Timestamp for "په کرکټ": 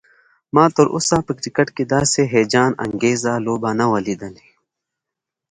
1.27-1.67